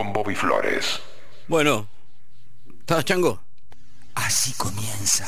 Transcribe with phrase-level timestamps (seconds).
[0.00, 0.98] con Bobby Flores.
[1.46, 1.86] Bueno,
[2.80, 3.38] ¿estás chango?
[4.14, 5.26] Así comienza.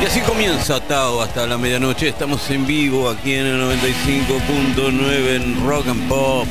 [0.00, 2.08] Y así comienza Tao hasta la medianoche.
[2.08, 6.48] Estamos en vivo aquí en el 95.9 en Rock and Pop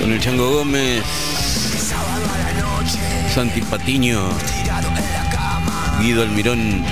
[0.00, 1.04] con el Chango Gómez,
[3.34, 4.30] Santi Patiño,
[6.00, 6.86] Guido Almirón,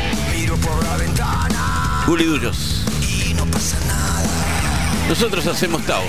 [2.05, 2.85] Juli Dullos.
[5.09, 6.03] Nosotros hacemos Tao.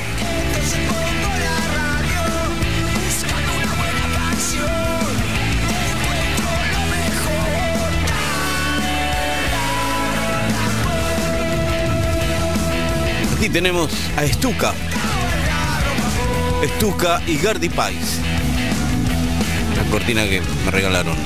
[13.42, 14.72] Aquí tenemos a Stuka.
[16.78, 18.20] Stuka y Gardy Pais.
[19.76, 21.18] La cortina que me regalaron.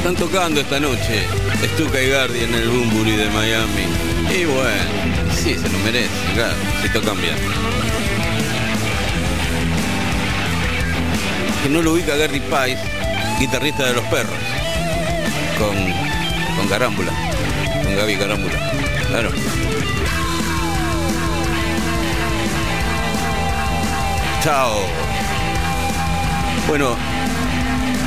[0.00, 1.26] Están tocando esta noche
[1.74, 3.84] Stuka y Gardy en el Bumburi de Miami.
[4.34, 7.34] Y bueno, sí, se lo merece, claro, si tocan bien.
[11.62, 12.78] Que no lo ubica Gardy Pais,
[13.38, 14.38] guitarrista de los perros.
[15.58, 15.76] Con,
[16.56, 17.12] con Carámbula.
[17.84, 18.72] Con Gaby Carámbula.
[19.06, 19.30] Claro.
[24.42, 24.80] Chao.
[26.66, 26.96] Bueno,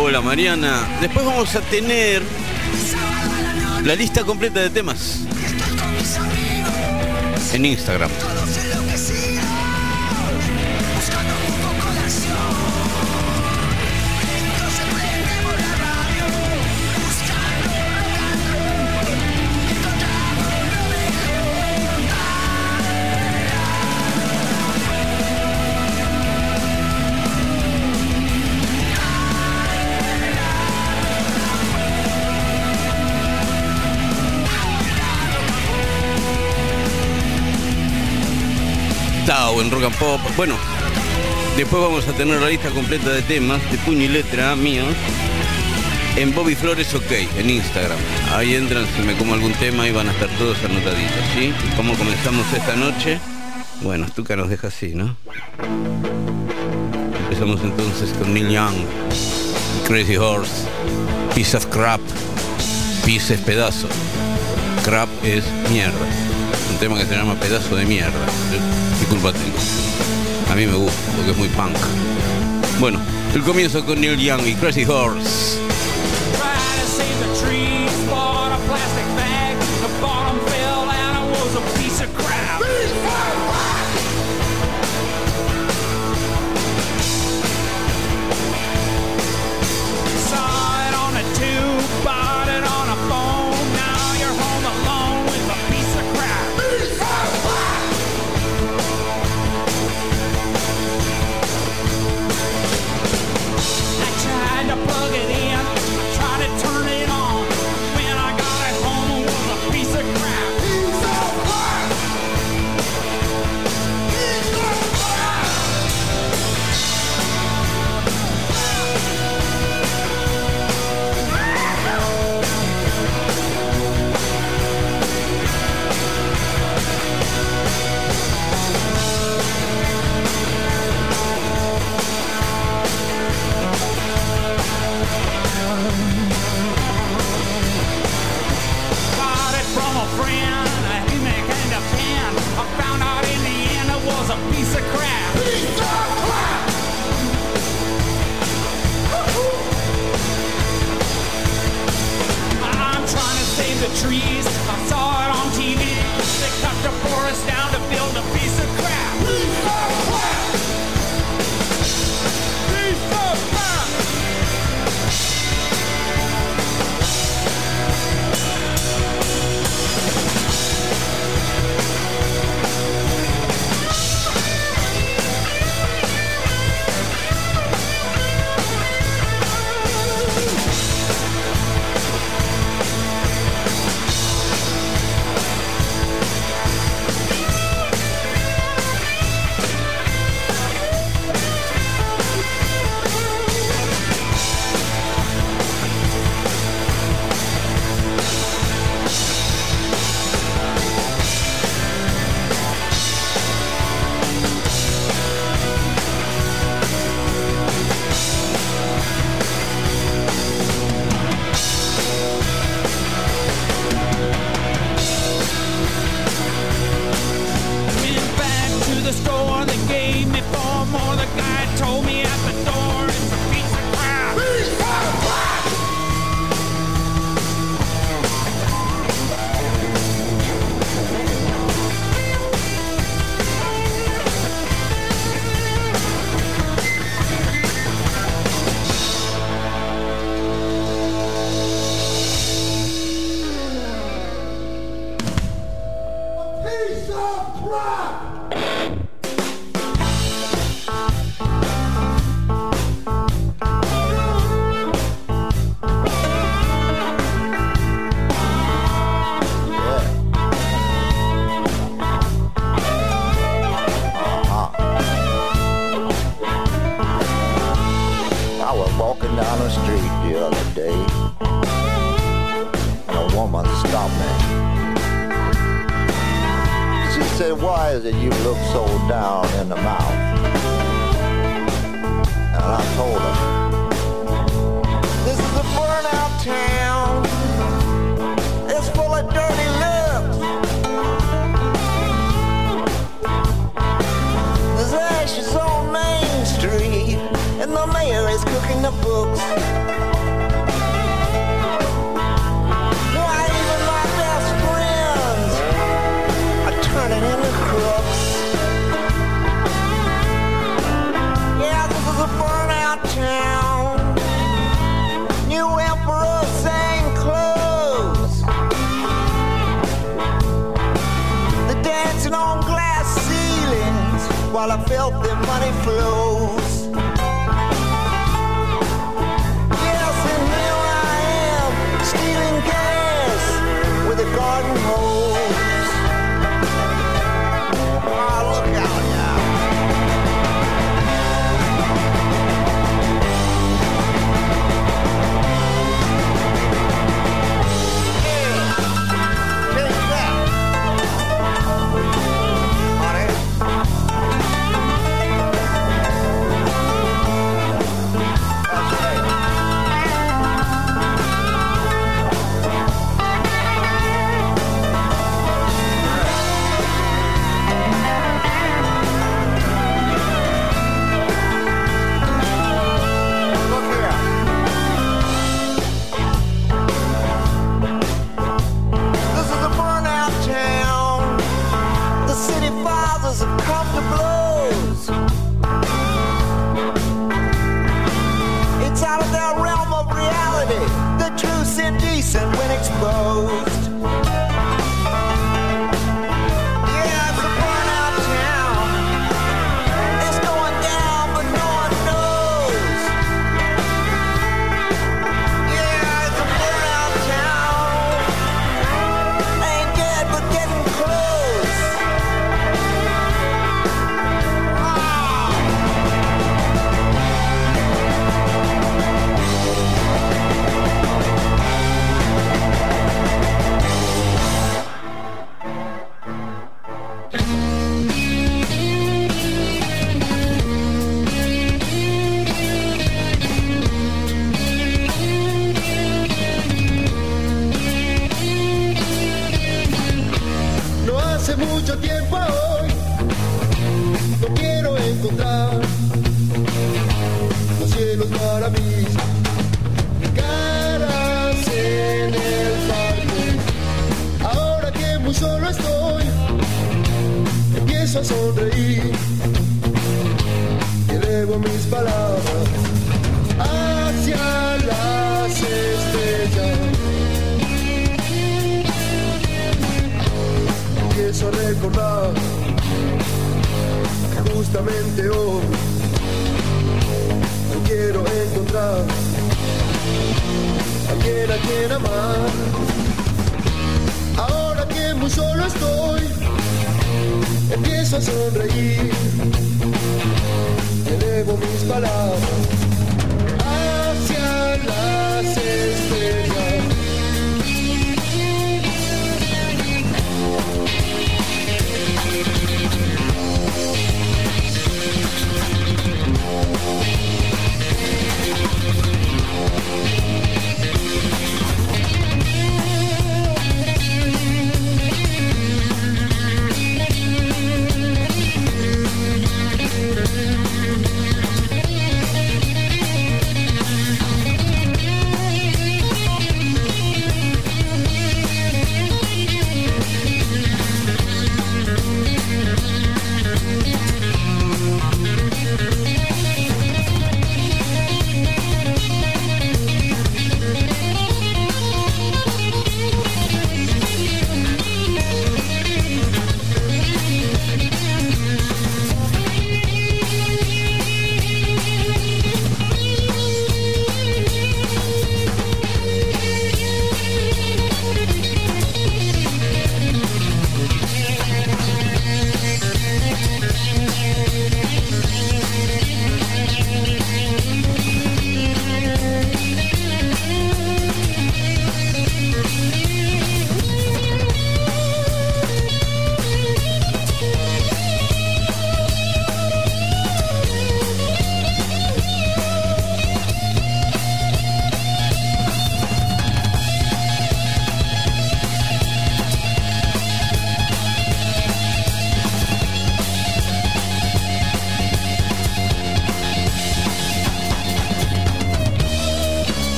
[0.00, 0.86] Hola Mariana.
[1.00, 2.22] Después vamos a tener
[3.82, 5.18] la lista completa de temas
[7.52, 8.10] en Instagram.
[40.36, 40.56] Bueno,
[41.56, 44.92] después vamos a tener la lista completa de temas de puño y letra míos
[46.16, 47.96] en Bobby Flores OK, en Instagram.
[48.34, 51.52] Ahí entran si me como algún tema y van a estar todos anotaditos, ¿sí?
[51.52, 53.20] ¿Y ¿Cómo comenzamos esta noche?
[53.82, 55.16] Bueno, Stuka nos deja así, ¿no?
[57.22, 58.74] Empezamos entonces con Neil Young,
[59.86, 60.66] Crazy Horse,
[61.36, 62.00] Piece of Crap,
[63.06, 63.86] Piece es pedazo,
[64.84, 66.37] Crap es mierda.
[66.80, 68.12] Tema que se llama Pedazo de mierda.
[69.00, 69.56] ¿Qué culpa tengo?
[70.48, 71.76] A mí me gusta porque es muy punk.
[72.78, 73.00] Bueno,
[73.34, 75.57] el comienzo con Neil Young y Crazy Horse.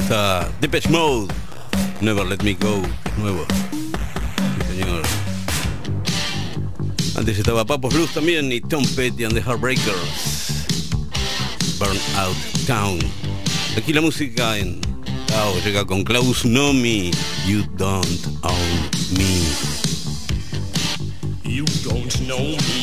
[0.00, 1.32] está Depeche Mode.
[2.00, 2.82] Never Let Me Go.
[3.18, 3.44] Nuevo.
[4.68, 5.02] Señor.
[7.16, 10.66] Antes estaba Papo Blues también y Tom Petty and the Heartbreakers.
[11.78, 12.98] Burnout Town.
[13.76, 14.80] Aquí la música en
[15.26, 17.10] Tao llega con Klaus Nomi.
[17.46, 19.42] You don't own me.
[21.44, 22.79] You don't know me.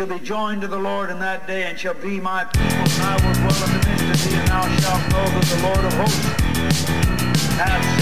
[0.00, 3.02] shall be joined to the Lord in that day, and shall be my people, and
[3.02, 5.84] I will dwell in the midst of thee, and thou shalt know that the Lord
[5.84, 6.24] of hosts
[7.60, 7.99] hath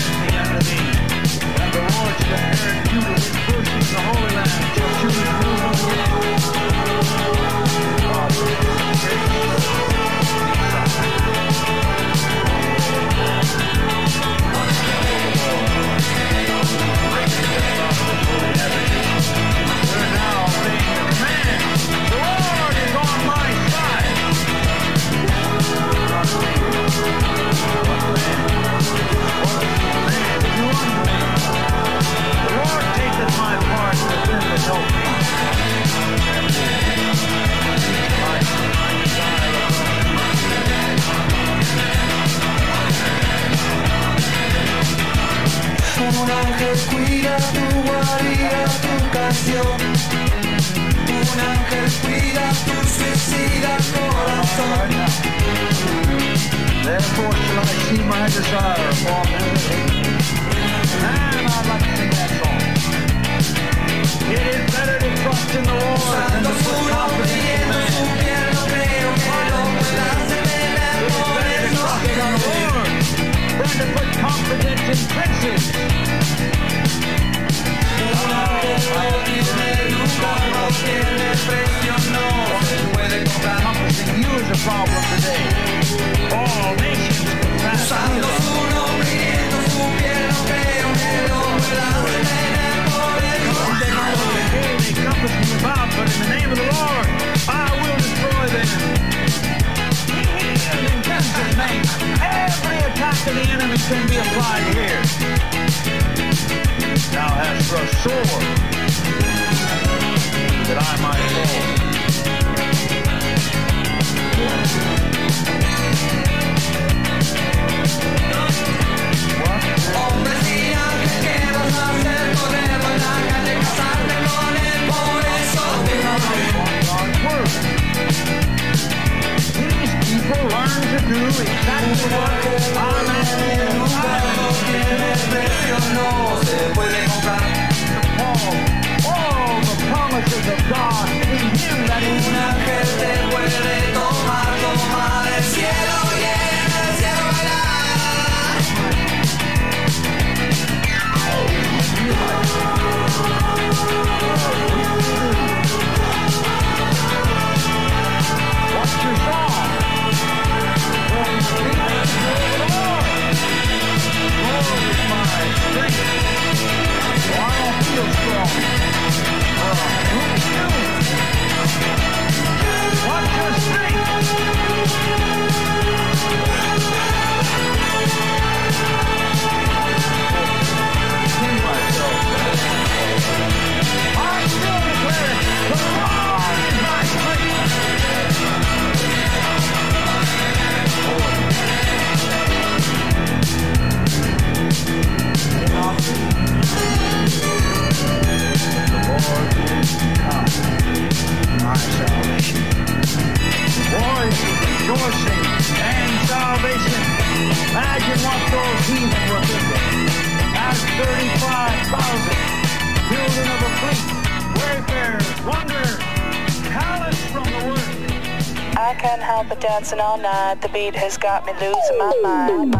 [219.88, 220.60] dancing all night.
[220.60, 222.77] The beat has got me losing my mind.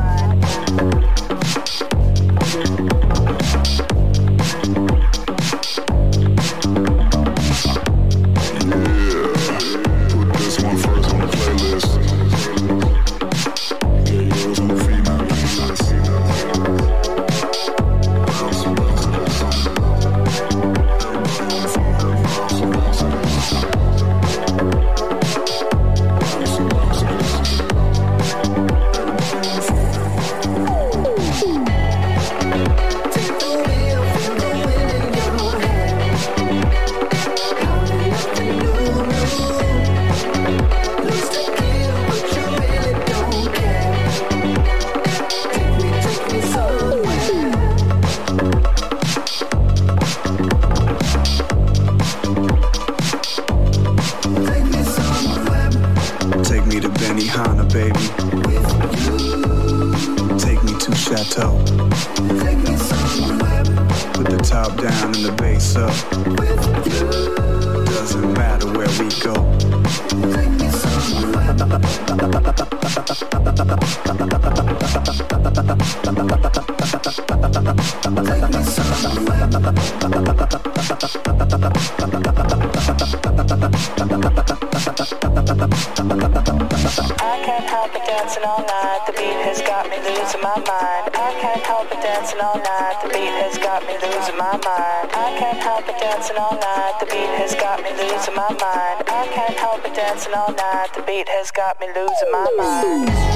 [100.08, 100.88] Dancing all night.
[100.94, 103.27] The beat has got me losing my mind.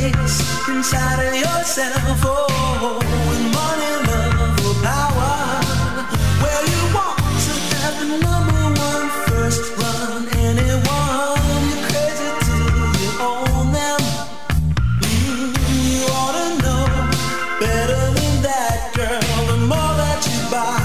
[0.00, 2.20] The inside of yourself.
[2.24, 5.34] Oh, with money, love, or power.
[6.42, 10.28] Where you want to have the number one first run.
[10.46, 14.00] Anyone you're crazy till you own them.
[15.02, 15.50] Mm,
[15.90, 16.82] you ought to know
[17.60, 19.40] better than that, girl.
[19.50, 20.78] The more that you buy,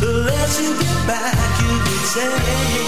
[0.00, 1.36] the less you get back.
[1.62, 2.32] You could say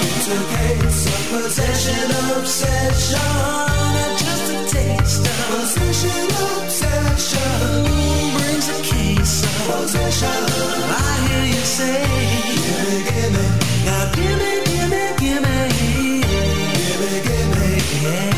[0.04, 3.65] it's a case of possession, obsession,
[11.76, 12.00] say,
[12.64, 13.44] gimme, gimme,
[13.84, 15.56] now gimme, gimme, gimme,
[16.72, 17.64] gimme, gimme,
[18.02, 18.32] yeah.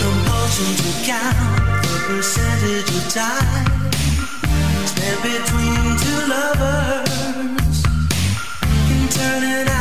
[0.00, 0.10] The
[0.82, 3.90] to count the percentage of time
[4.90, 7.76] spent between two lovers
[8.88, 9.71] can turn it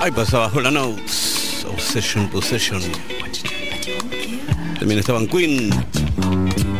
[0.00, 2.80] Ahí pasaba Hola Notes, Obsession, Possession.
[4.78, 5.70] También estaban Queen,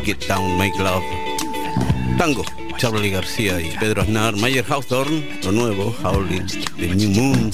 [0.05, 1.05] Get Down, Make Love,
[2.17, 2.45] Tango.
[2.79, 7.51] Charlie García y Pedro Aznar, Mayer Hawthorne, lo nuevo, Howling, The New Moon.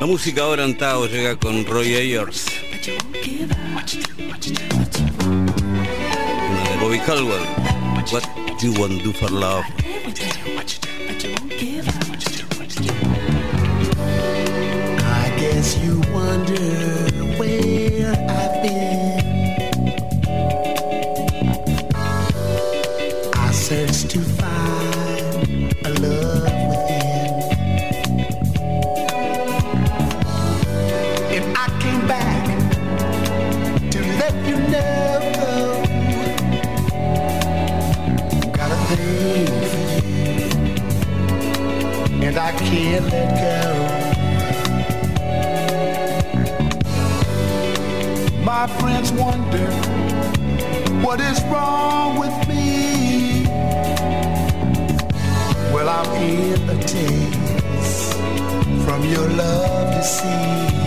[0.00, 2.46] La música ahora en Tao llega con Roy Ayers.
[6.50, 7.46] Una de Bobby Caldwell.
[8.10, 8.24] What
[8.60, 9.64] do you want to do for love?
[15.04, 16.58] I guess you wonder
[17.38, 19.07] where I've been.
[42.58, 44.08] can't let go.
[48.44, 49.70] My friends wonder
[51.04, 53.44] what is wrong with me.
[55.72, 58.14] Well, I'm in the taste
[58.84, 60.77] from your love to see.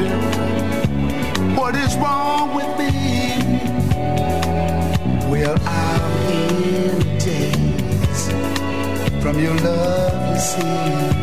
[0.00, 2.90] wondering what is wrong with me.
[5.30, 8.30] Well, I'm in days
[9.22, 11.19] from your love, you see.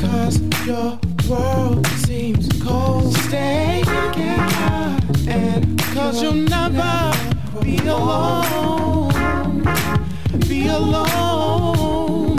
[0.00, 3.14] Cause your world seems cold.
[3.14, 3.82] Stay
[5.28, 7.12] and cause you'll never
[7.62, 9.62] be alone.
[10.48, 12.36] Be alone.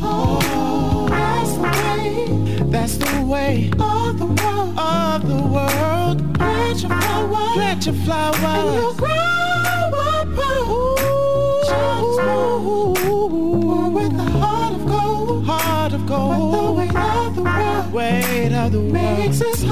[0.00, 2.64] Oh, that's the way.
[2.70, 4.78] That's the way of the world.
[4.78, 6.34] Of the world.
[7.54, 8.96] Plant your flowers.
[8.96, 9.11] Plant.
[18.72, 18.80] The.
[18.80, 19.71] Makes his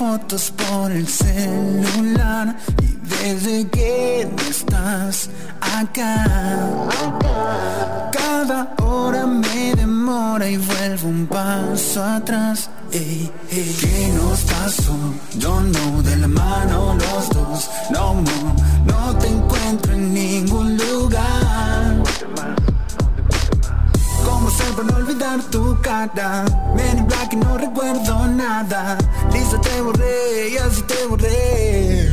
[0.00, 2.56] fotos por el celular.
[2.80, 5.28] Y desde que no estás
[5.60, 6.24] acá,
[8.10, 12.70] cada hora me demora y vuelvo un paso atrás.
[12.90, 14.96] Ey, ey, ¿Qué nos pasó?
[15.36, 17.70] Yo no, de la mano los dos.
[17.90, 18.22] No,
[18.86, 22.02] no, te encuentro en ningún lugar.
[24.24, 26.44] ¿Cómo hacer para no olvidar tu cara?
[26.74, 28.19] Men in black y no recuerdo
[28.62, 28.98] nada.
[29.32, 32.08] Listo, te borré y así te borré.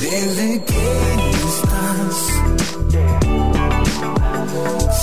[0.00, 2.16] Desde que no estás,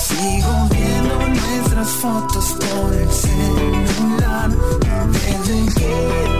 [0.07, 4.49] sigo viendo nuestras fotos por el celular.
[5.09, 6.30] Desde que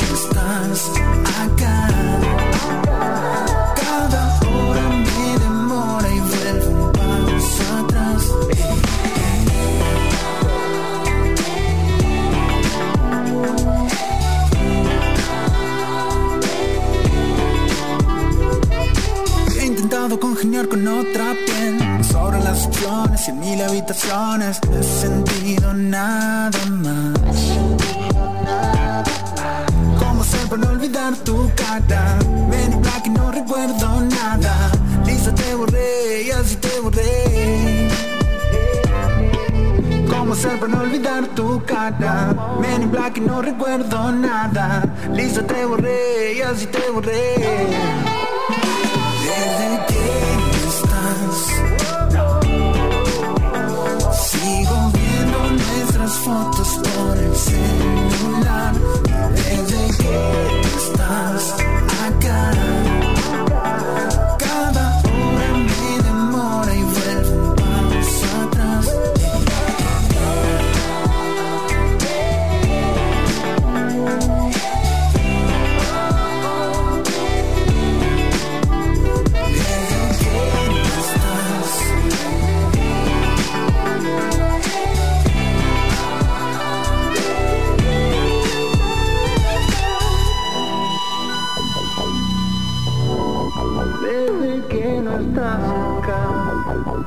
[20.82, 22.04] con otra piel.
[22.04, 24.60] Sobre las opciones y en mil habitaciones.
[24.70, 27.18] No he sentido nada más.
[30.00, 32.18] ¿Cómo hacer para no olvidar tu cara?
[32.50, 34.72] Black y no recuerdo nada.
[35.06, 37.90] Listo, te borré y así te borré.
[40.10, 42.36] ¿Cómo hacer para no olvidar tu cara?
[42.92, 44.84] Black y no recuerdo nada.
[45.14, 48.11] Listo, te borré y así te borré
[56.24, 58.74] fotos por el celular
[59.36, 61.41] Desde que estás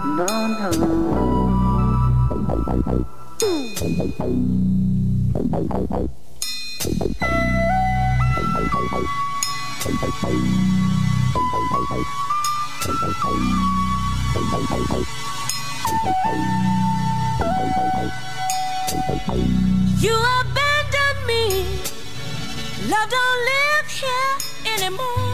[0.04, 0.26] no,
[0.70, 1.14] no.
[20.00, 21.64] You abandoned me.
[22.88, 24.36] Love don't live here
[24.74, 25.33] anymore.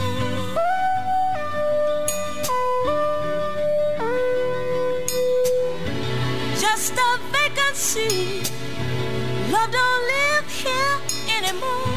[9.60, 10.96] Love don't live here
[11.36, 11.92] anymore.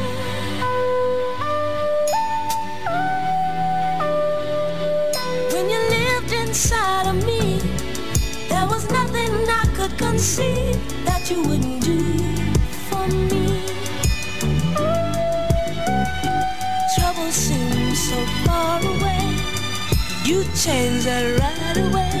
[5.52, 7.60] When you lived inside of me,
[8.50, 12.00] there was nothing I could conceive that you wouldn't do
[12.88, 13.46] for me.
[16.96, 19.24] Trouble seems so far away.
[20.24, 22.13] You changed that right away,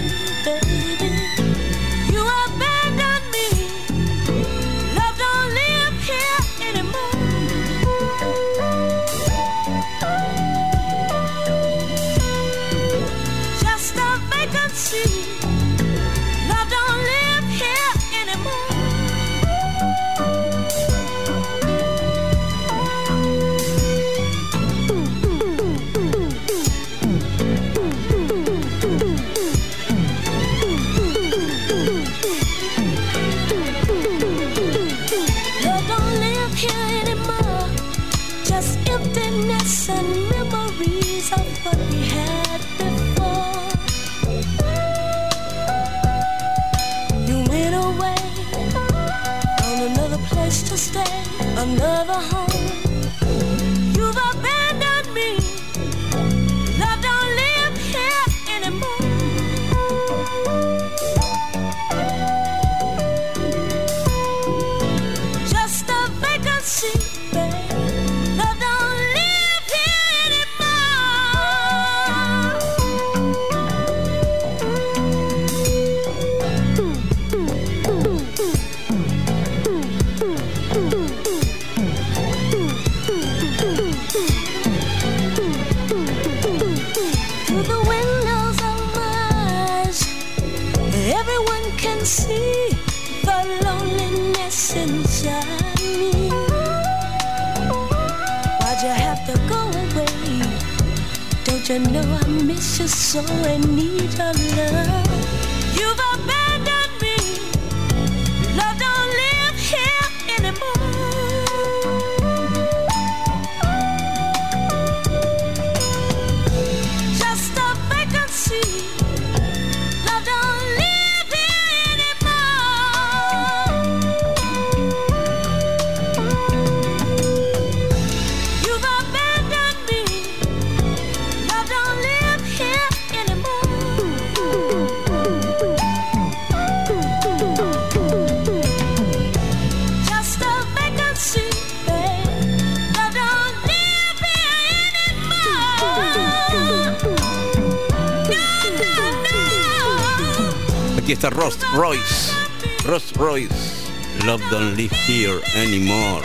[153.34, 156.24] Love Don't Live Here Anymore.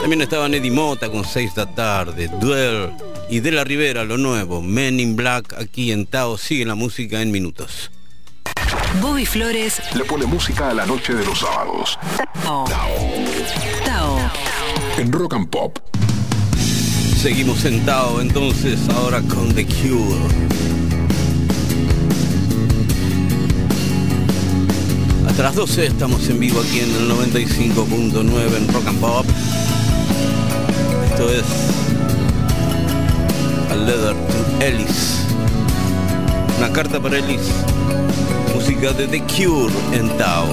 [0.00, 2.92] También estaban Eddie Mota con 6 de la tarde, Duel
[3.28, 6.38] y De la Rivera, lo nuevo, Men in Black, aquí en Tao.
[6.38, 7.90] Sigue la música en minutos.
[9.02, 11.98] Bobby Flores le pone música a la noche de los sábados.
[12.44, 12.64] Tao.
[13.84, 14.30] Tao.
[14.98, 15.78] En Rock and Pop.
[17.20, 20.75] Seguimos en Tao entonces, ahora con The Cure.
[25.36, 29.26] hasta las 12 estamos en vivo aquí en el 95.9 en Rock and Pop.
[31.10, 31.44] Esto es
[33.70, 35.26] A Leather to Ellis.
[36.56, 37.50] Una carta para Ellis.
[38.54, 40.46] Música de The Cure en Tao.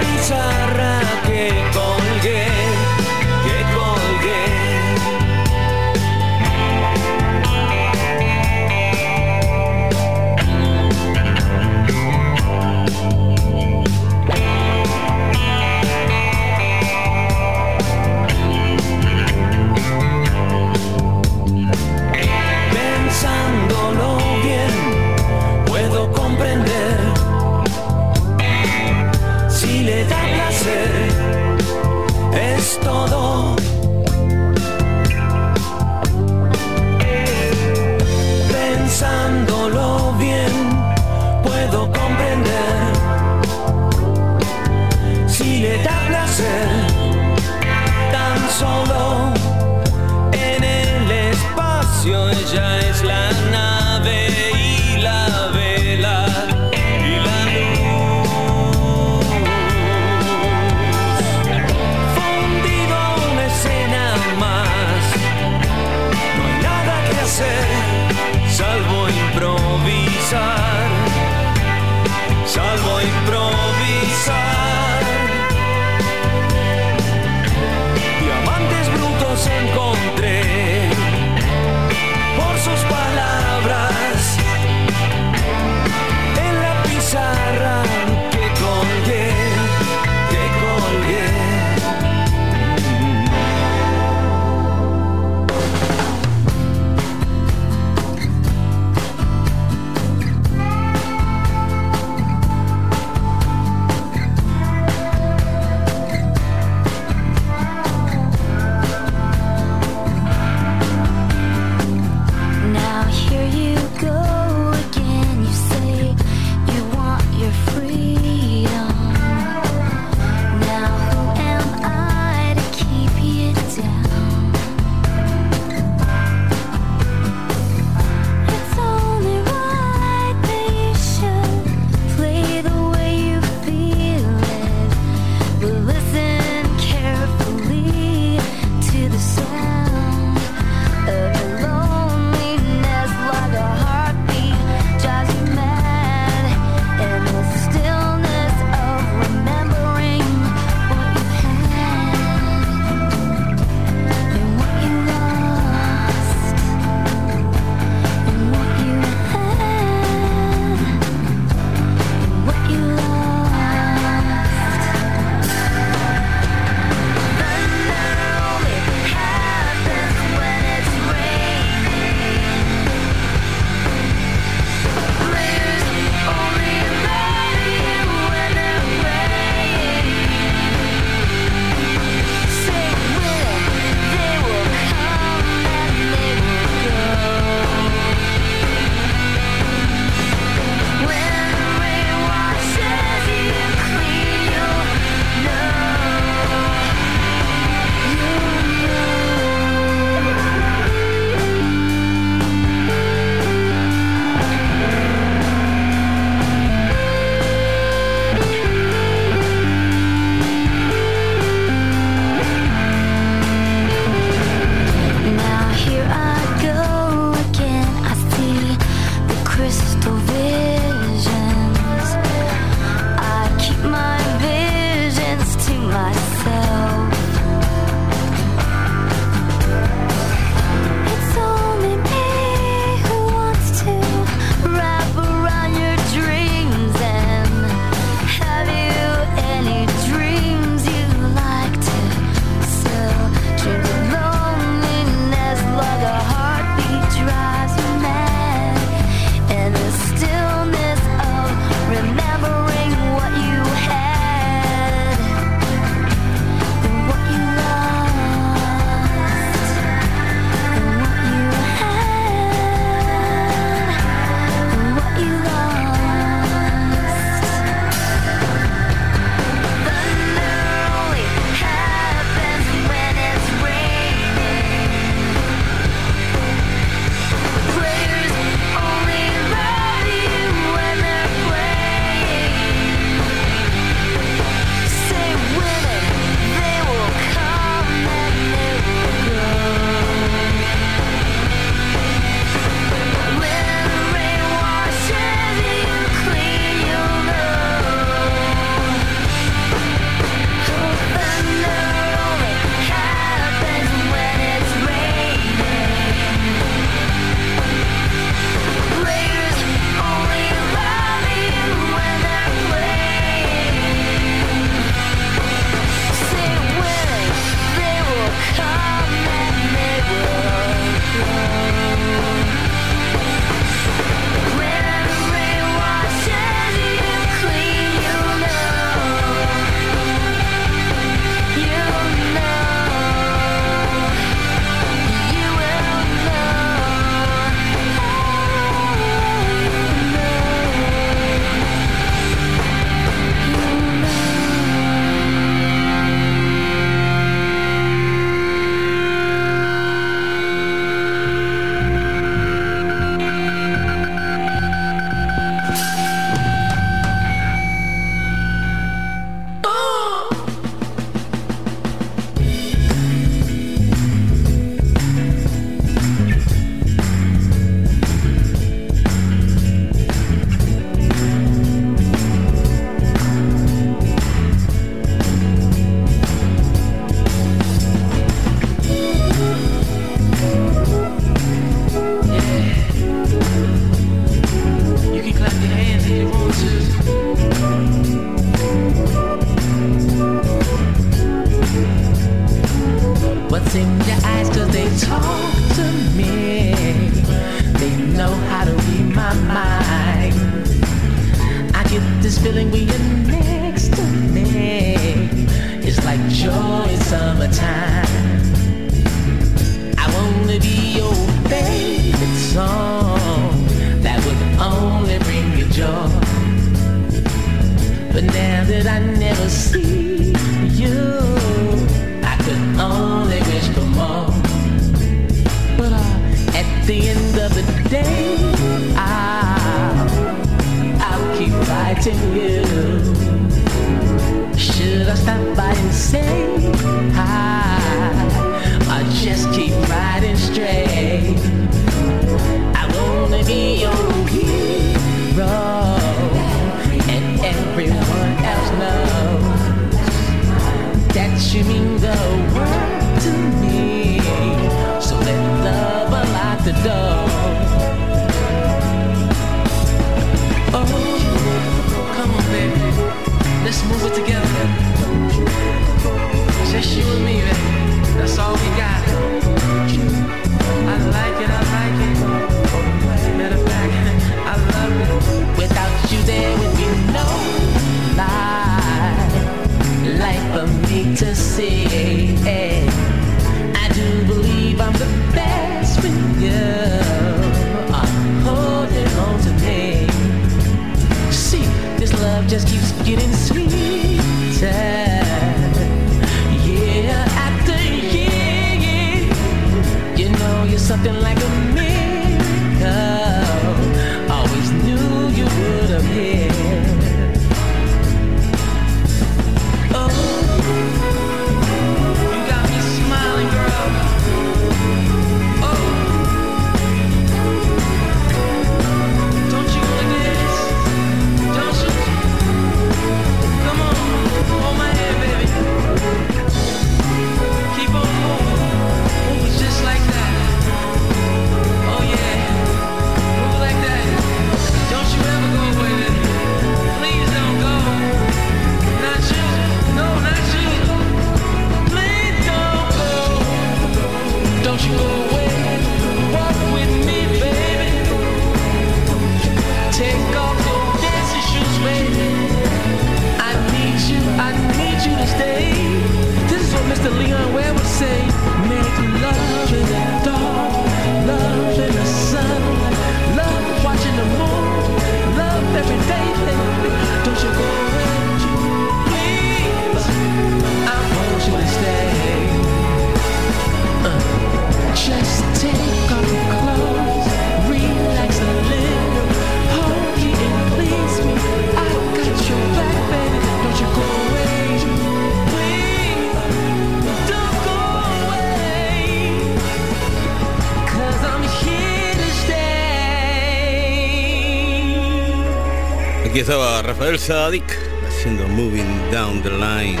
[596.98, 600.00] Rafael Sadik haciendo Moving Down the Line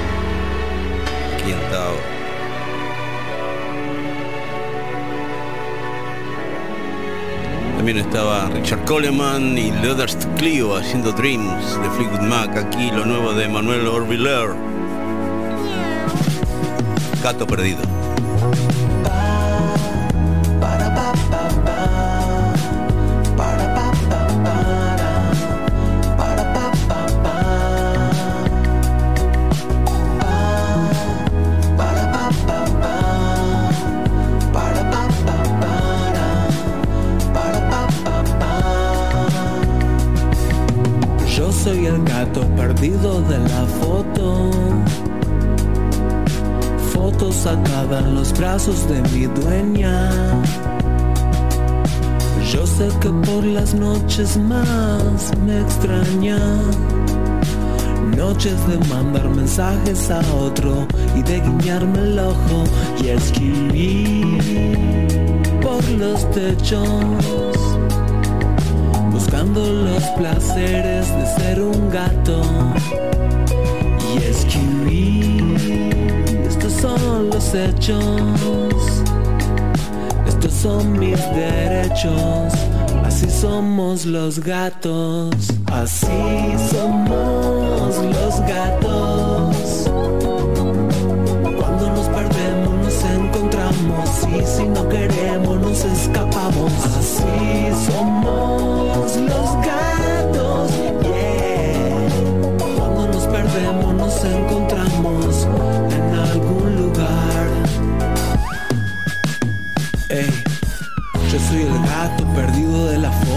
[1.32, 1.94] aquí en Tao.
[7.76, 12.56] También estaba Richard Coleman y Leathers Clio haciendo Dreams de Fleetwood Mac.
[12.56, 14.56] Aquí lo nuevo de Manuel Orviller.
[17.22, 17.97] Gato perdido.
[43.02, 44.50] de la foto.
[46.92, 50.10] Fotos sacada los brazos de mi dueña.
[52.52, 56.38] Yo sé que por las noches más me extraña.
[58.16, 62.64] Noches de mandar mensajes a otro y de guiñarme el ojo
[63.00, 64.40] y escribir
[65.62, 67.57] por los techos
[69.28, 72.40] buscando los placeres de ser un gato.
[74.14, 74.58] Y es que
[76.48, 79.02] estos son los hechos,
[80.26, 82.54] estos son mis derechos.
[83.04, 85.34] Así somos los gatos,
[85.66, 86.06] así
[86.70, 89.90] somos los gatos.
[91.58, 96.72] Cuando nos perdemos nos encontramos y si no queremos nos escapamos.
[96.98, 98.07] Así somos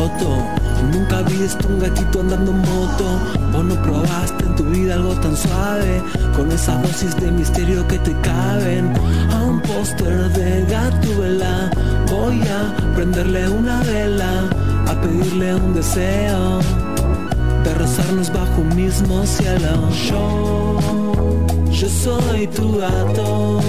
[0.01, 0.29] foto.
[0.91, 3.05] Nunca viste un gatito andando en moto.
[3.53, 6.01] Vos no probaste en tu vida algo tan suave.
[6.35, 8.93] Con esas dosis de misterio que te caben.
[9.35, 11.69] A un póster de gatubela.
[12.09, 14.33] Voy a prenderle una vela.
[14.87, 16.59] A pedirle un deseo.
[17.63, 19.73] De rozarnos bajo un mismo cielo.
[20.07, 20.79] Yo,
[21.71, 23.59] yo soy tu gato.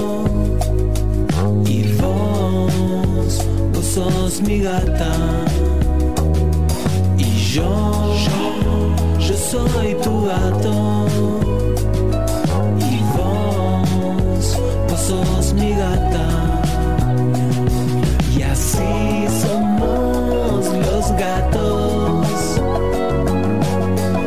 [1.67, 5.13] Y vos, vos sos mi gata.
[7.55, 8.15] Jean,
[9.19, 11.07] je serai tout à temps.
[12.81, 14.47] Ivans,
[14.89, 16.29] vossos mi gata.
[18.35, 22.27] Y así somos los gatos.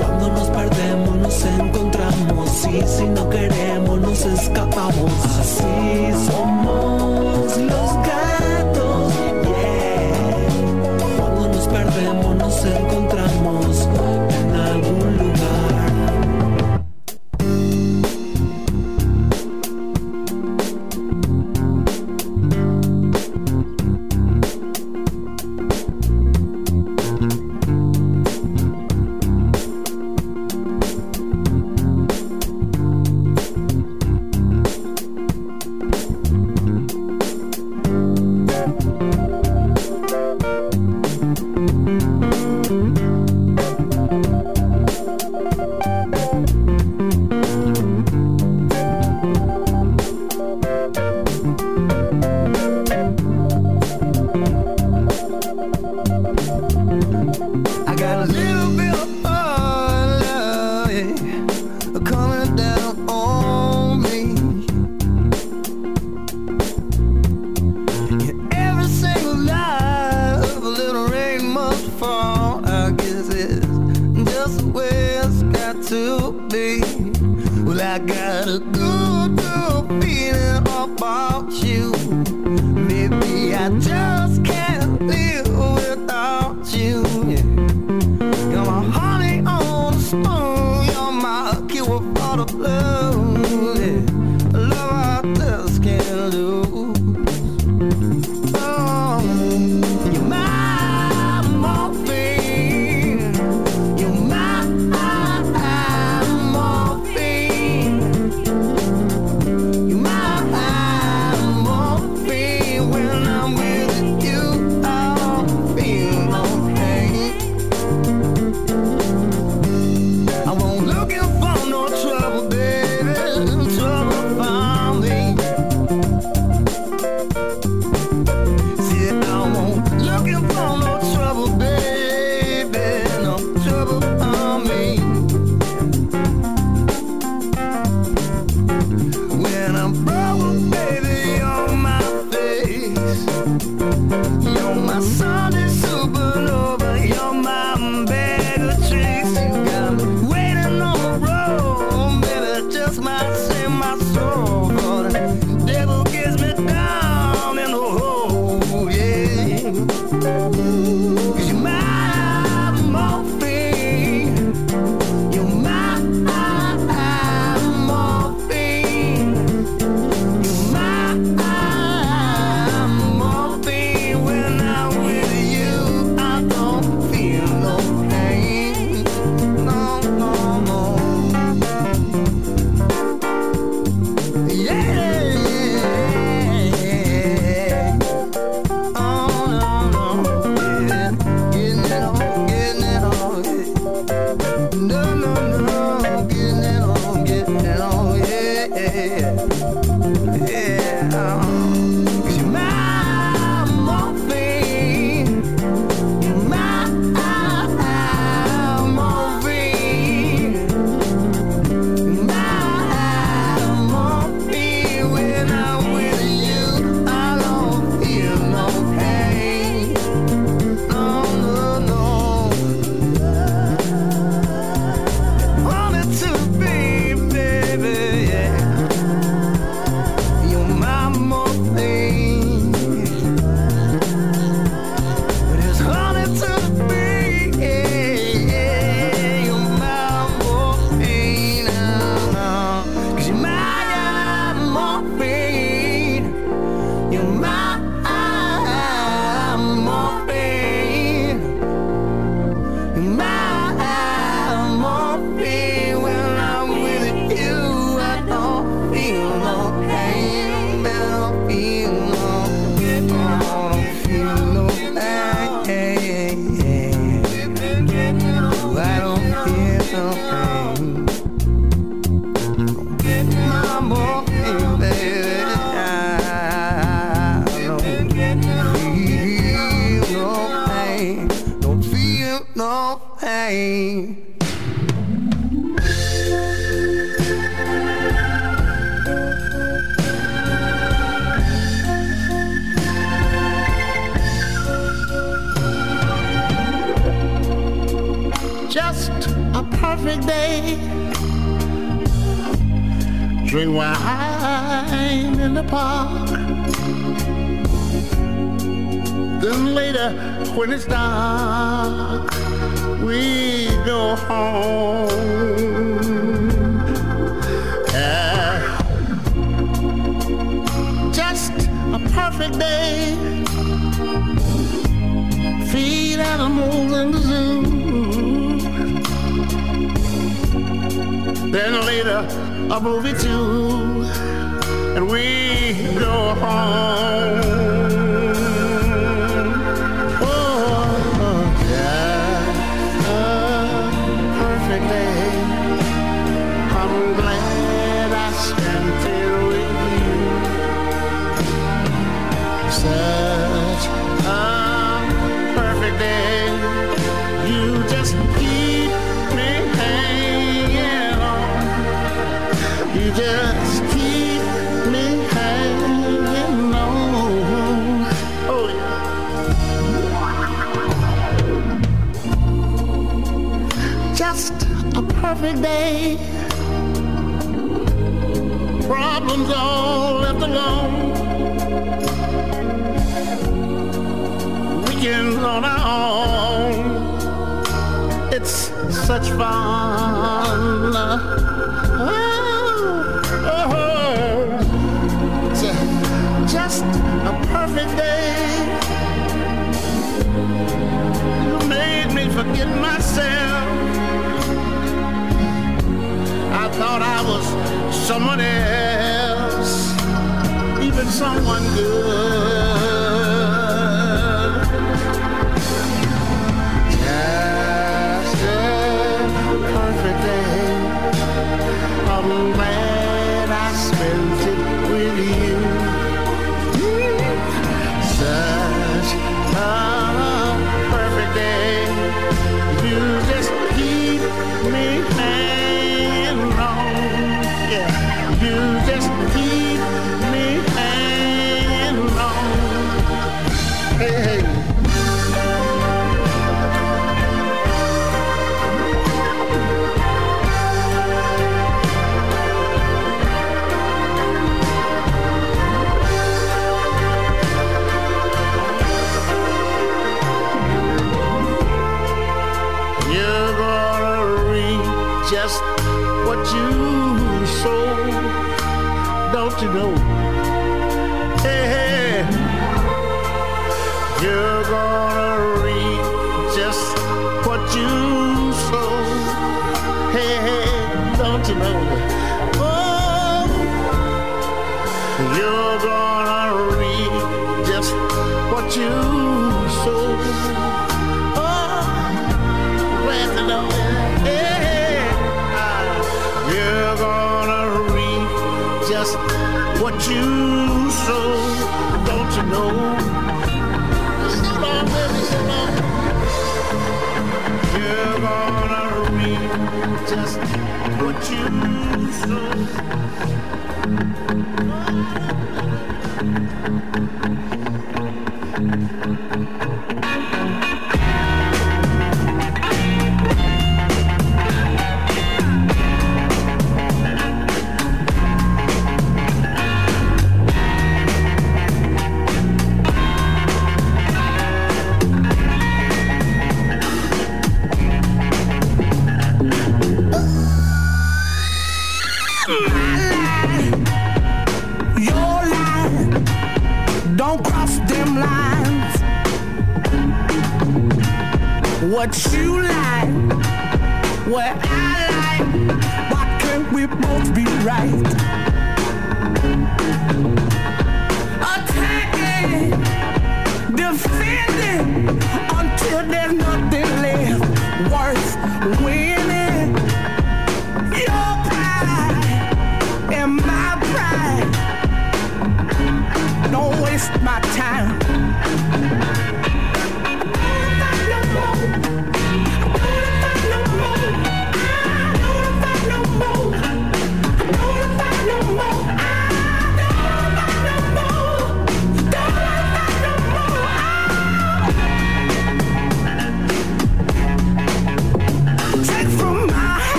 [0.00, 5.12] Cuando nos perdemos nos encontramos y si no queremos nos escapamos.
[5.38, 6.81] Así somos.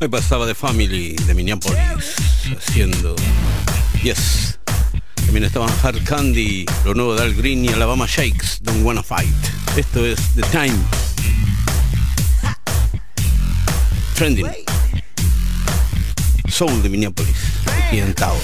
[0.00, 1.76] Hoy pasaba de Family de Minneapolis
[2.56, 3.14] haciendo
[4.02, 4.58] Yes.
[5.16, 9.28] También estaban Hard Candy, lo nuevo de Al Green y Alabama Shakes, Don't Wanna Fight.
[9.76, 10.78] Esto es The Time.
[14.14, 14.50] Trending.
[16.48, 17.36] Soul de Minneapolis,
[17.66, 18.38] aquí en Tao.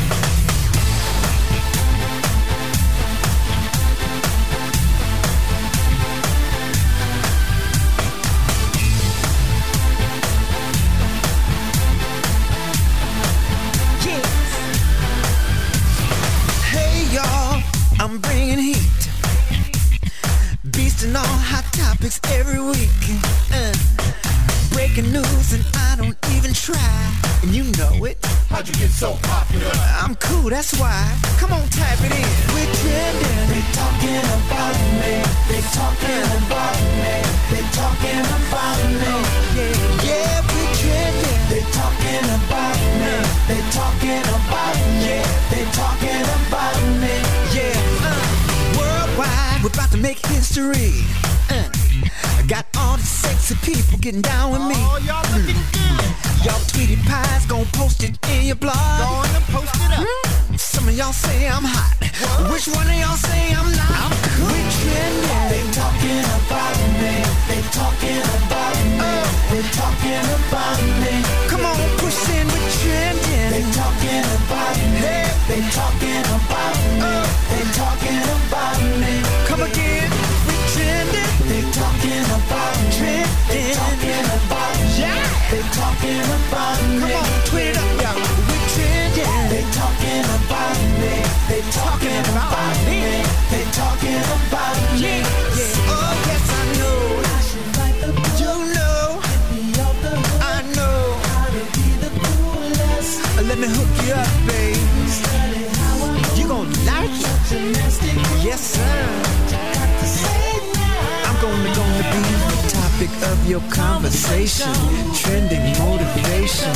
[113.51, 114.72] Your conversation.
[115.12, 116.72] Trending motivation.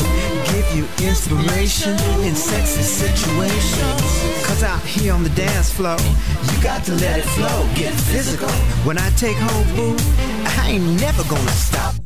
[0.53, 1.93] Give you inspiration
[2.25, 4.45] in sexy situations.
[4.45, 5.97] Cause out here on the dance floor,
[6.51, 7.69] you got to let it flow.
[7.77, 8.51] Get physical.
[8.85, 9.97] When I take hold, boo,
[10.61, 12.04] I ain't never gonna stop.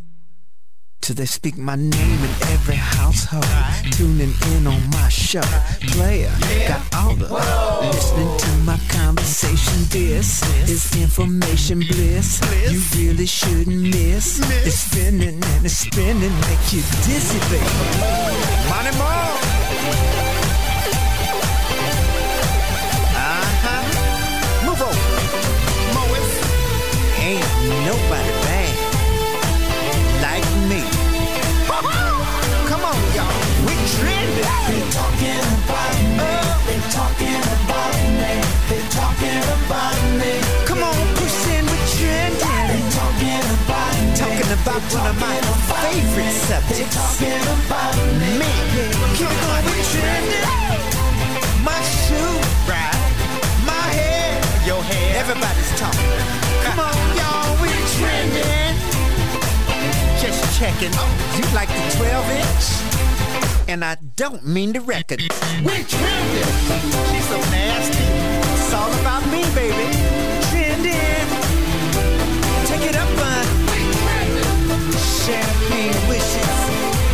[1.08, 3.46] Till they speak my name in every household.
[3.92, 5.40] Tuning in on my show.
[5.80, 6.30] Player,
[6.68, 7.32] got all the
[7.80, 9.86] listening to my conversation.
[9.88, 12.42] This is information bliss.
[12.70, 14.38] You really shouldn't miss.
[14.66, 17.64] It's spinning and it's spinning, make you dizzy, baby.
[18.68, 19.32] Money more.
[23.16, 23.82] Uh-huh.
[24.66, 25.08] Move over.
[25.94, 26.32] Mois.
[27.24, 27.48] Ain't
[27.86, 28.27] nobody
[33.98, 36.30] They're talking about me.
[36.66, 38.32] They're talking about me.
[38.68, 40.32] They're talking about me.
[40.66, 42.38] Come on, push in trending.
[42.38, 44.14] They're talking about me.
[44.14, 45.36] Talking about one of my
[45.82, 46.94] favorite subjects.
[46.94, 48.38] Talking about me.
[48.38, 50.46] Man, keep going with trending.
[51.66, 52.38] My shoe,
[52.70, 52.94] right?
[53.66, 55.18] My hair, your hair.
[55.18, 56.22] Everybody's talking.
[56.62, 58.78] Come on, y'all, we're trending.
[60.22, 60.92] Just checking.
[61.34, 62.97] You like the 12 inch?
[63.68, 65.20] and I don't mean the record.
[65.20, 66.50] We trending.
[67.12, 68.04] She's so nasty.
[68.56, 69.86] It's all about me, baby.
[70.48, 71.28] Trending.
[72.66, 73.46] Take it up, bud.
[73.68, 74.92] We trending.
[74.96, 76.58] Champagne wishes,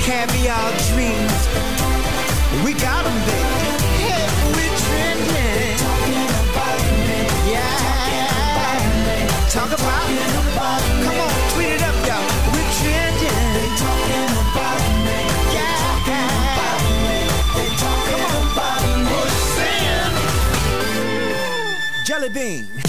[0.06, 1.40] caviar dreams.
[2.64, 3.43] We got them, baby.
[22.24, 22.83] jelly bean.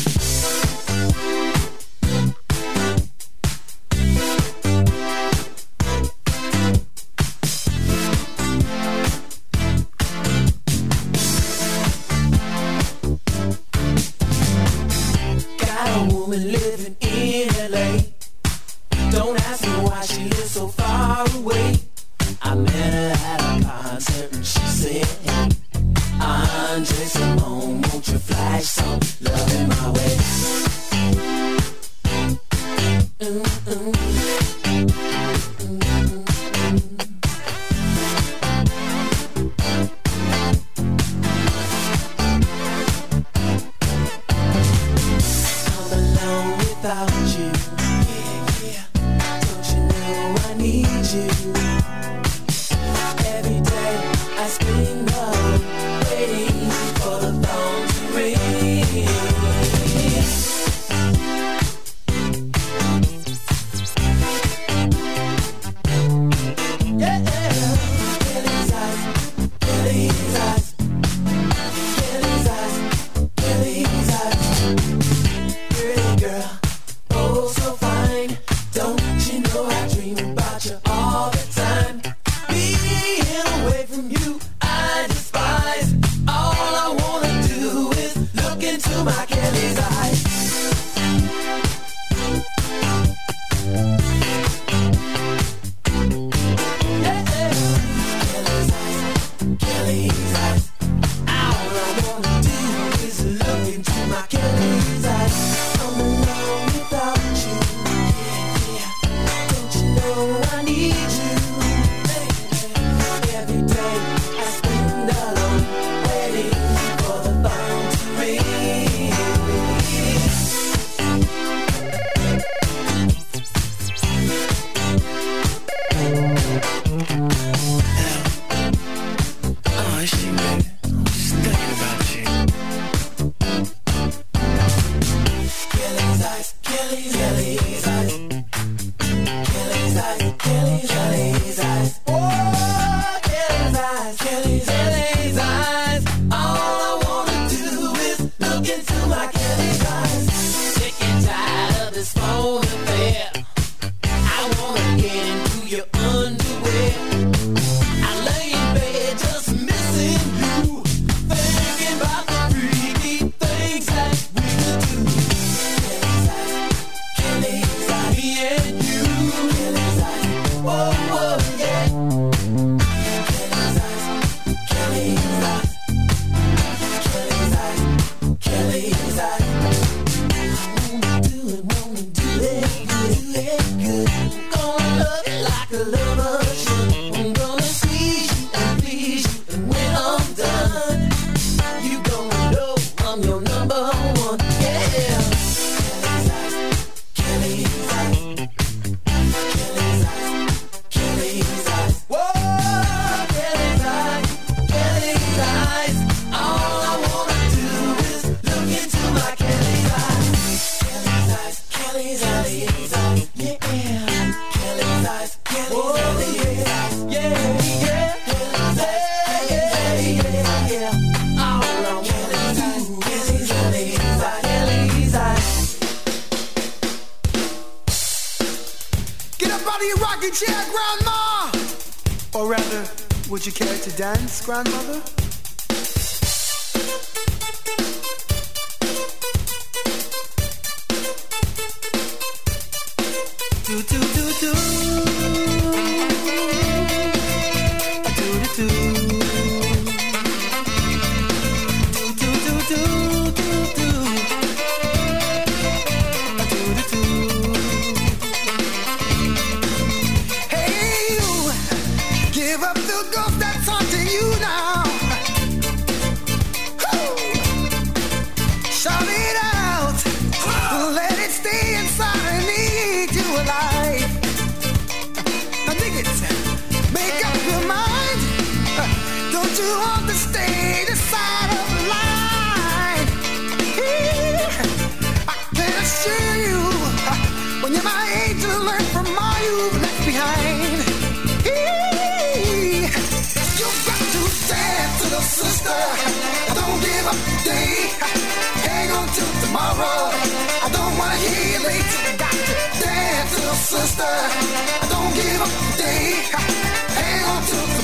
[47.71, 47.94] Yeah.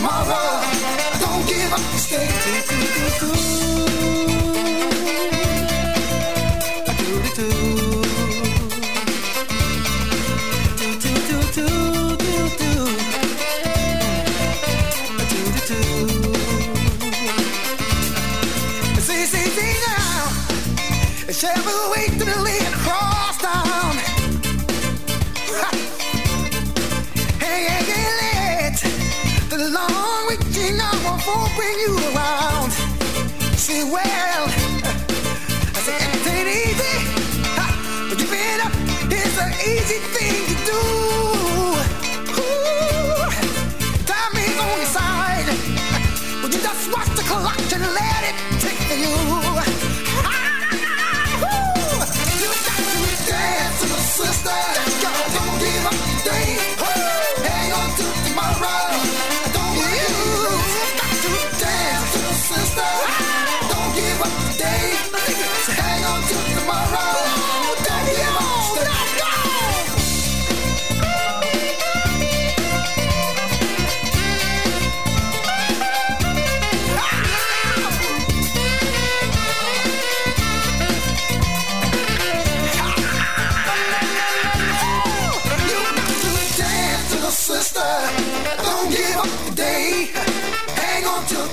[0.02, 0.62] Tomorrow.
[1.20, 1.80] Don't give up.
[1.98, 2.91] Stay.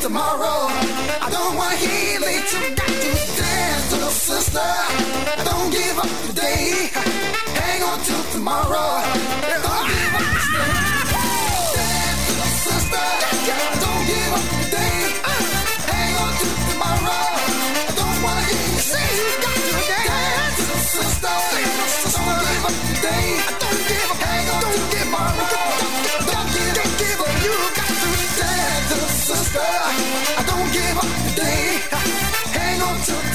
[0.00, 0.68] Tomorrow.
[1.20, 2.48] I don't wanna hear late.
[2.52, 4.70] You got to dance, little sister.
[5.44, 6.90] Don't give up today.
[7.60, 9.02] Hang on till tomorrow.
[9.62, 10.07] Don't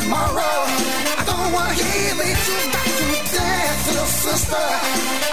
[0.04, 0.58] tomorrow.
[1.20, 2.40] I don't wanna hear late.
[2.48, 4.66] You got to dance, little sister.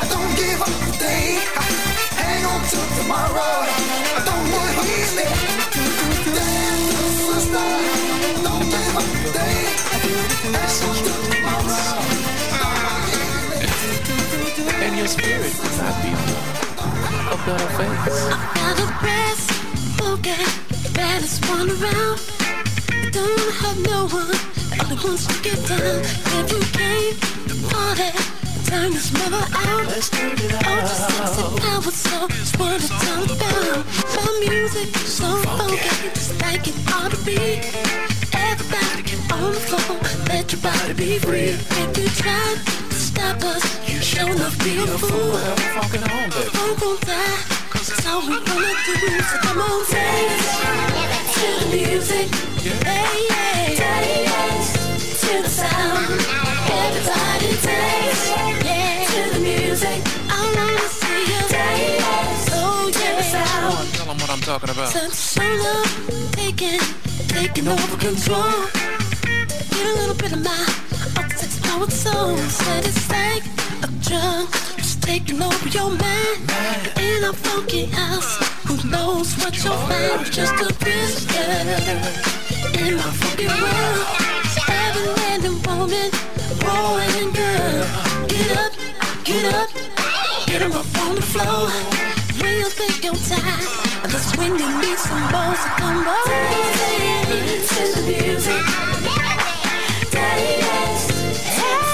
[0.02, 1.42] I don't give up today.
[2.22, 3.56] Hang on till tomorrow.
[4.18, 5.42] I don't wanna hear late.
[6.38, 7.66] Dance, little sister.
[7.66, 9.58] I Don't give up today.
[9.90, 11.98] Hang on till tomorrow.
[14.84, 16.10] And your spirit will not be
[17.34, 18.20] a better face.
[18.58, 19.48] Got a breast,
[20.12, 20.44] okay,
[20.94, 22.18] baddest one around.
[23.12, 26.00] Don't wanna no one, I only wants to get down.
[26.48, 27.12] You came
[27.48, 28.08] to party,
[28.64, 29.86] turn this mother out.
[29.86, 30.64] Let's turn it out.
[30.64, 33.84] Oh, just sexy power, so just wanna turn it down.
[34.16, 35.76] My music, so funky,
[36.14, 37.60] just like it ought to be.
[38.32, 41.60] Everybody get on the floor, let your body be free.
[41.82, 45.36] If you try to stop us, you show enough be a fool.
[45.76, 46.50] Fucking home, baby.
[46.56, 47.44] Won't go that,
[47.74, 48.96] that's all we wanna do.
[49.28, 50.99] So come on, dance
[51.40, 52.28] to the music.
[52.84, 54.72] Hey, hey, dance
[55.20, 56.20] to the sound.
[56.80, 58.24] Everybody dance,
[58.64, 59.98] yeah, to the music.
[60.28, 63.88] I wanna see you dance, oh yeah.
[63.94, 64.90] Tell them what I'm talking about.
[64.92, 65.74] Solo,
[66.32, 66.80] taking,
[67.28, 68.68] taking over control.
[69.74, 70.66] Get a little bit of my
[71.62, 72.36] powered soul.
[72.36, 73.44] Said it's like
[73.82, 74.48] a drug,
[75.00, 76.40] taking over your mind.
[76.98, 78.38] In a funky house,
[78.70, 80.24] who knows what you'll find?
[80.30, 81.66] Just a biscuit
[82.78, 84.06] in my fucking world.
[84.68, 86.10] Every man and woman,
[86.62, 87.84] boy and girl,
[88.28, 88.72] get up,
[89.24, 89.70] get up,
[90.46, 91.68] get 'em up on the floor.
[92.40, 93.66] When you think you're tired,
[94.10, 95.54] that's when you need some more.
[95.62, 98.64] So come on, dance to the music.
[100.12, 101.06] Dance,
[101.56, 101.90] dance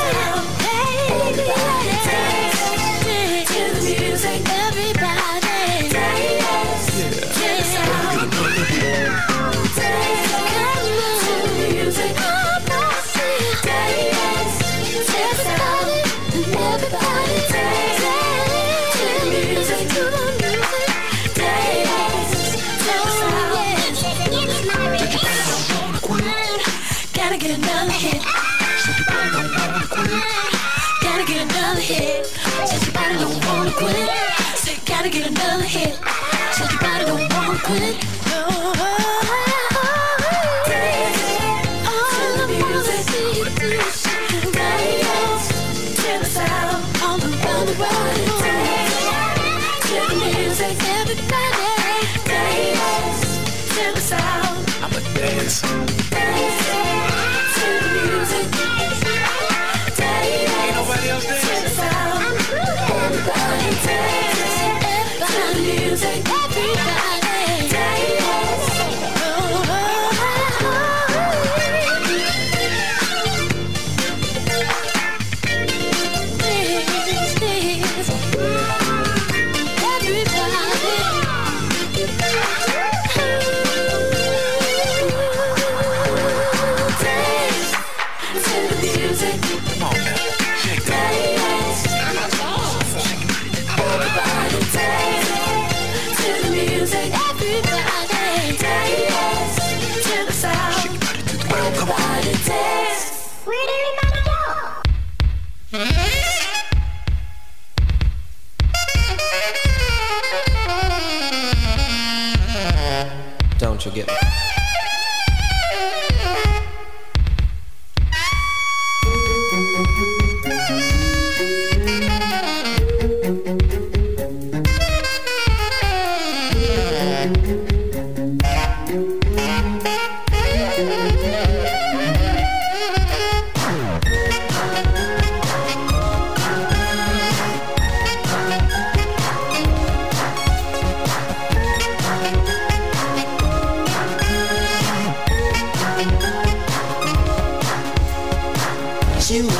[35.76, 36.15] get another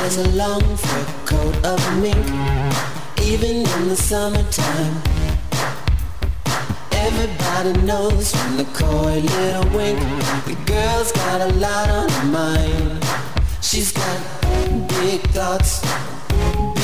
[0.07, 2.15] Wears a long fur coat of mink,
[3.23, 4.95] even in the summertime.
[6.93, 9.99] Everybody knows from the coy little wink,
[10.45, 13.03] the girl's got a lot on her mind.
[13.61, 14.17] She's got
[15.01, 15.81] big thoughts,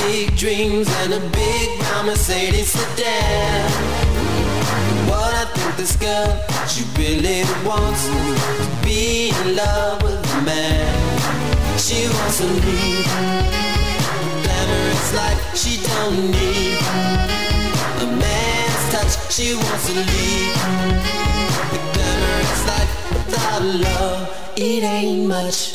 [0.04, 3.72] big dreams, and a big brown Mercedes sedan.
[5.08, 6.28] What I think this girl,
[6.68, 11.13] she really wants to be in love with a man.
[11.78, 13.08] She wants to leave.
[14.44, 16.78] Glamorous life she don't need.
[18.02, 20.54] A man's touch she wants to leave.
[21.94, 25.74] Glamorous life without love It ain't much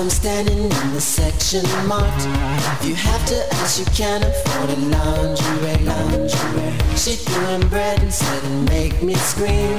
[0.00, 2.24] Saw standing in the section marked.
[2.80, 6.72] If you have to ask, you can't afford a lingerie, lingerie.
[6.96, 9.76] She threw him bread and said, make me scream.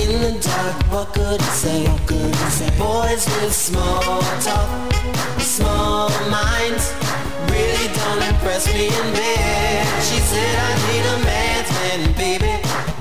[0.00, 1.86] In the dark, what could he say?
[1.86, 2.70] What could he say?
[2.78, 4.92] Boys with small talk,
[5.40, 6.94] small minds,
[7.52, 9.86] really don't impress me in bed.
[10.08, 12.52] She said, I need a man's man, baby.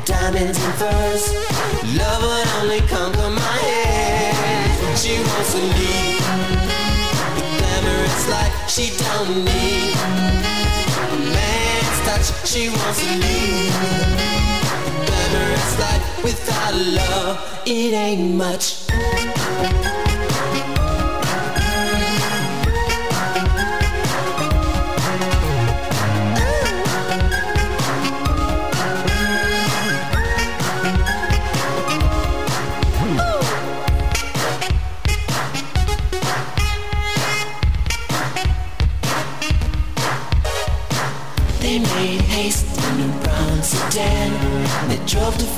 [0.03, 1.23] Diamonds and furs,
[1.95, 3.92] love would only conquer my head.
[5.03, 6.23] She wants to leave
[7.35, 9.95] the glamorous life she don't need.
[11.11, 17.61] A man's touch, she wants to leave the glamorous life without love.
[17.65, 19.92] It ain't much.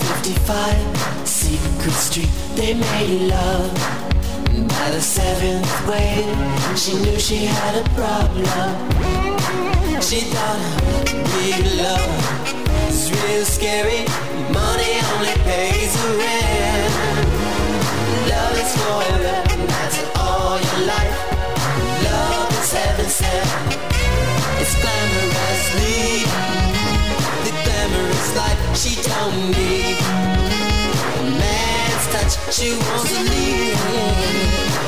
[0.05, 2.29] 55 Secret Street.
[2.55, 3.73] They made love.
[4.69, 8.45] By the seventh wave, she knew she had a problem.
[10.01, 10.61] She thought
[11.35, 12.55] real love
[12.89, 14.05] is real scary.
[14.53, 16.93] Money only pays the rent.
[18.31, 19.35] Love is forever,
[19.71, 21.17] that's all your life.
[22.07, 23.49] Love is heaven sent.
[24.61, 26.54] It's glamorously The
[28.35, 29.97] life she don't need
[31.19, 33.79] A man's touch she wants to leave.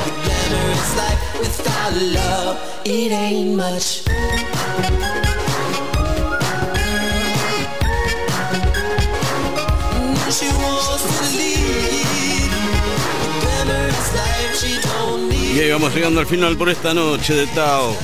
[0.06, 2.57] The glamorous life without love.
[2.86, 4.03] It ain't much.
[10.38, 12.52] She wants to leave.
[13.24, 15.56] The glamorous life she don't need.
[15.56, 17.95] Y ahí vamos llegando al final por esta noche de Tao.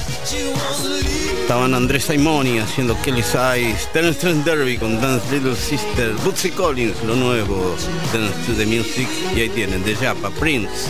[1.44, 7.04] Estaban Andrés Simoni haciendo Kelly's Eyes, Terence Trent Derby con Dance Little Sister, Bootsy Collins,
[7.04, 7.76] lo nuevo,
[8.14, 10.90] Dance to the Music, y ahí tienen, de Japa, Prince,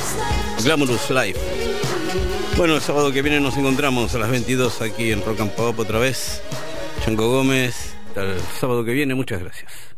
[0.63, 1.39] Glamorous Life.
[2.55, 5.79] Bueno, el sábado que viene nos encontramos a las 22 aquí en Rock and Pop
[5.79, 6.43] otra vez.
[7.03, 9.92] Chango Gómez, el sábado que viene, muchas gracias.